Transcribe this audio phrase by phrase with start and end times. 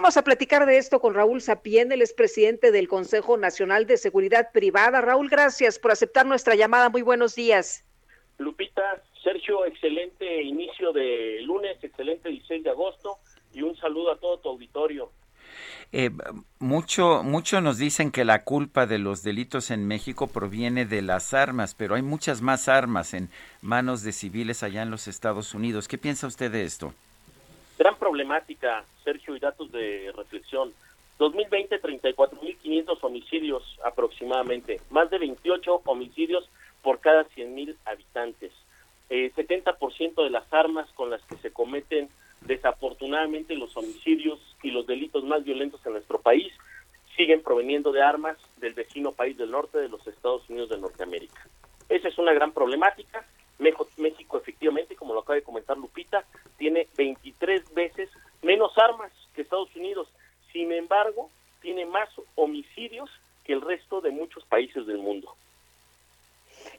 [0.00, 4.52] Vamos a platicar de esto con Raúl Sapien, el presidente del Consejo Nacional de Seguridad
[4.52, 5.00] Privada.
[5.00, 6.88] Raúl, gracias por aceptar nuestra llamada.
[6.88, 7.84] Muy buenos días.
[8.38, 13.18] Lupita, Sergio, excelente inicio de lunes, excelente 16 de agosto
[13.52, 15.10] y un saludo a todo tu auditorio.
[15.90, 16.10] Eh,
[16.60, 21.34] mucho, mucho nos dicen que la culpa de los delitos en México proviene de las
[21.34, 23.30] armas, pero hay muchas más armas en
[23.62, 25.88] manos de civiles allá en los Estados Unidos.
[25.88, 26.94] ¿Qué piensa usted de esto?
[27.78, 30.72] Gran problemática, Sergio, y datos de reflexión.
[31.18, 36.48] 2020, 34.500 homicidios aproximadamente, más de 28 homicidios
[36.82, 38.52] por cada 100.000 habitantes.
[39.10, 42.08] Eh, 70% de las armas con las que se cometen
[42.40, 46.52] desafortunadamente los homicidios y los delitos más violentos en nuestro país
[47.16, 51.46] siguen proveniendo de armas del vecino país del norte de los Estados Unidos de Norteamérica.
[51.88, 53.24] Esa es una gran problemática.
[53.98, 56.24] México efectivamente, como lo acaba de comentar Lupita,
[56.56, 58.08] tiene 23 veces
[58.42, 60.08] menos armas que Estados Unidos.
[60.52, 61.30] Sin embargo,
[61.60, 62.08] tiene más
[62.88, 63.10] homicidios
[63.44, 65.34] que el resto de muchos países del mundo.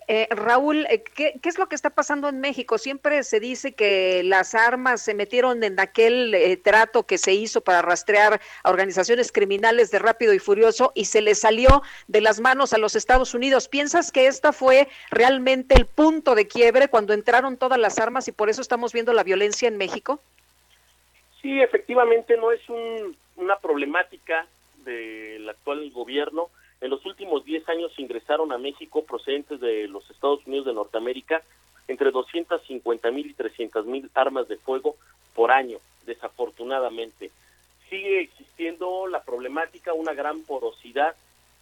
[0.07, 2.79] Eh, Raúl, eh, ¿qué, es lo que está pasando en México?
[2.79, 7.61] Siempre se dice que las armas se metieron en aquel eh, trato que se hizo
[7.61, 12.39] para rastrear a organizaciones criminales de Rápido y Furioso y se le salió de las
[12.39, 13.67] manos a los Estados Unidos.
[13.67, 18.31] ¿Piensas que esta fue realmente el punto de quiebre cuando entraron todas las armas y
[18.31, 20.19] por eso estamos viendo la violencia en México?
[21.41, 22.61] Sí, efectivamente no es
[23.37, 24.47] una problemática
[24.83, 26.49] del actual gobierno
[26.81, 31.43] en los últimos 10 años ingresaron a México procedentes de los Estados Unidos de Norteamérica
[31.87, 34.95] entre 250 mil y 300 mil armas de fuego
[35.33, 37.31] por año, desafortunadamente.
[37.89, 41.15] Sigue existiendo la problemática, una gran porosidad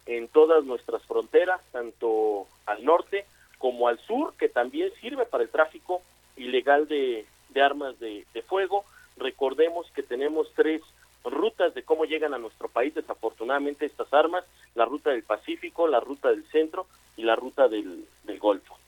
[0.06, 3.24] en todas nuestras fronteras, tanto al norte
[3.58, 6.02] como al sur, que también sirve para el tráfico
[6.36, 7.26] ilegal de,
[7.60, 8.84] armas de fuego.
[9.16, 10.82] Recordemos que tenemos tres
[11.24, 14.44] rutas de cómo llegan a nuestro país desafortunadamente estas armas,
[14.74, 16.86] la ruta del Pacífico, la ruta del centro
[17.16, 18.06] y la ruta del,
[18.38, 18.78] Golfo.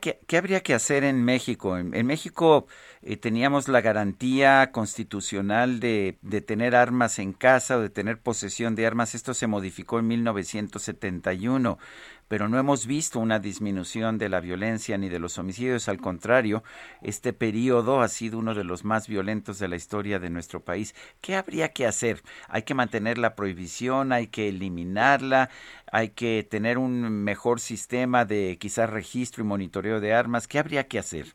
[0.00, 1.76] ¿Qué, habría que hacer en México?
[1.76, 2.66] En, México
[3.02, 8.74] eh, teníamos la garantía constitucional de, de, tener armas en casa o de tener posesión
[8.74, 9.14] de armas.
[9.14, 11.78] Esto se modificó en 1971
[12.30, 15.88] pero no hemos visto una disminución de la violencia ni de los homicidios.
[15.88, 16.62] Al contrario,
[17.02, 20.94] este periodo ha sido uno de los más violentos de la historia de nuestro país.
[21.20, 22.22] ¿Qué habría que hacer?
[22.48, 24.12] ¿Hay que mantener la prohibición?
[24.12, 25.50] ¿Hay que eliminarla?
[25.90, 30.46] ¿Hay que tener un mejor sistema de quizás registro y monitoreo de armas?
[30.46, 31.34] ¿Qué habría que hacer?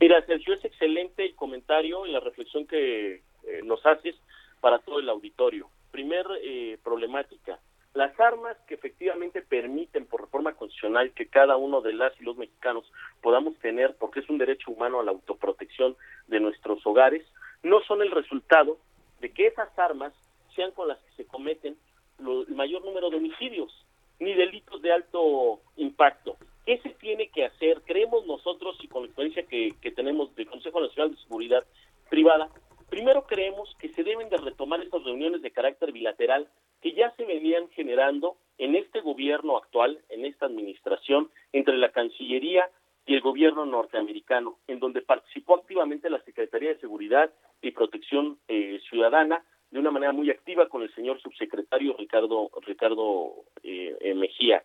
[0.00, 4.14] Mira, Sergio, es excelente el comentario y la reflexión que eh, nos haces
[4.60, 5.68] para todo el auditorio.
[5.90, 7.58] Primer eh, problemática,
[7.94, 12.36] las armas que efectivamente permiten por reforma constitucional que cada uno de las y los
[12.36, 12.84] mexicanos
[13.22, 15.96] podamos tener, porque es un derecho humano a la autoprotección
[16.28, 17.26] de nuestros hogares,
[17.64, 18.78] no son el resultado
[19.20, 20.12] de que esas armas
[20.54, 21.76] sean con las que se cometen
[22.20, 23.72] el mayor número de homicidios
[24.20, 26.36] ni delitos de alto impacto.
[26.68, 27.80] ¿Qué se tiene que hacer?
[27.86, 31.64] Creemos nosotros, y con la experiencia que, tenemos del Consejo Nacional de Seguridad
[32.10, 32.50] Privada,
[32.90, 36.46] primero creemos que se deben de retomar estas reuniones de carácter bilateral
[36.82, 42.68] que ya se venían generando en este gobierno actual, en esta administración, entre la Cancillería
[43.06, 48.78] y el gobierno norteamericano, en donde participó activamente la Secretaría de Seguridad y Protección eh,
[48.90, 54.62] Ciudadana de una manera muy activa con el señor subsecretario Ricardo Ricardo eh, eh, Mejía.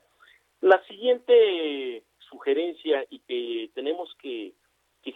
[0.64, 4.54] La siguiente sugerencia y que tenemos que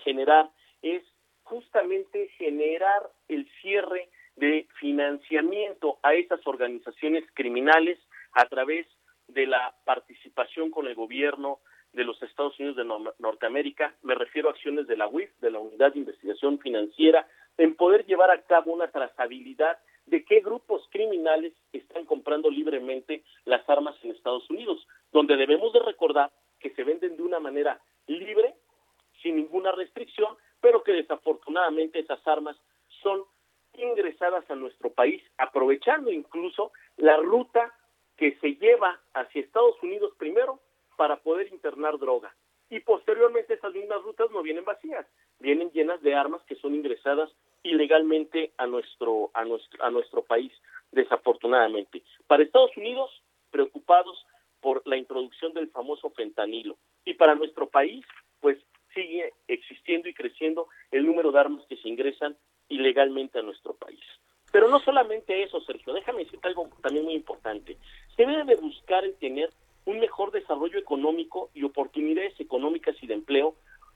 [0.03, 1.02] generar es
[1.44, 7.97] justamente generar el cierre de financiamiento a esas organizaciones criminales
[8.34, 8.88] a través
[9.29, 11.59] de la participación con el gobierno
[11.93, 15.59] de los Estados Unidos de Norteamérica, me refiero a acciones de la UIF, de la
[15.59, 17.26] Unidad de Investigación Financiera,
[17.58, 23.67] en poder llevar a cabo una trazabilidad de qué grupos criminales están comprando libremente las
[23.70, 28.55] armas en Estados Unidos, donde debemos de recordar que se venden de una manera libre,
[29.21, 32.57] sin ninguna restricción, pero que desafortunadamente esas armas
[33.01, 33.23] son
[33.73, 37.73] ingresadas a nuestro país, aprovechando incluso la ruta
[38.15, 40.59] que se lleva hacia Estados Unidos primero
[40.95, 42.35] para poder internar droga.
[42.69, 45.05] y posteriormente esas mismas rutas no vienen vacías,
[45.39, 47.29] vienen llenas de armas que son ingresadas
[47.63, 50.51] ilegalmente a nuestro a nuestro a nuestro país
[50.91, 52.03] desafortunadamente.
[52.27, 53.16] Para Estados Unidos
[54.97, 58.03] la introducción del famoso fentanilo y para nuestro país
[58.40, 58.58] pues
[58.94, 62.35] sigue existiendo y creciendo el número de armas que se ingresan
[62.67, 64.02] ilegalmente a nuestro país.
[64.52, 67.78] Pero no solamente eso, Sergio, déjame decirte algo también muy importante.
[68.16, 69.52] Se debe de buscar el tener
[69.85, 73.55] un mejor desarrollo económico y oportunidades económicas y de empleo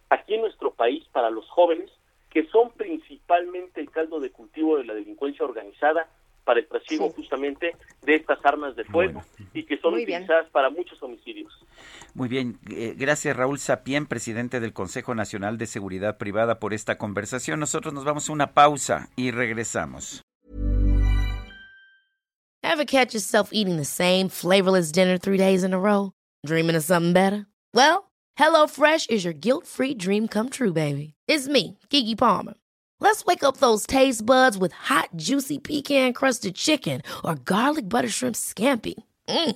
[0.10, 1.90] aquí en nuestro país para los jóvenes,
[2.30, 6.10] que son principalmente el caldo de cultivo de la delincuencia organizada
[6.44, 9.24] para el trasiego justamente de estas armas de fuego
[10.06, 11.52] son utilizadas para muchos homicidios.
[12.14, 16.98] Muy bien, eh, gracias Raúl Sapien, presidente del Consejo Nacional de Seguridad Privada, por esta
[16.98, 17.60] conversación.
[17.60, 20.22] Nosotros nos vamos a una pausa y regresamos.
[22.64, 26.12] Ever catch yourself eating the same flavorless dinner three days in a row?
[26.46, 27.48] Dreaming of something better?
[27.74, 31.14] Well, HelloFresh is your guilt-free dream come true, baby.
[31.28, 32.54] It's me, Kiki Palmer.
[33.02, 38.10] Let's wake up those taste buds with hot, juicy pecan crusted chicken or garlic butter
[38.10, 38.94] shrimp scampi.
[39.28, 39.56] Mm.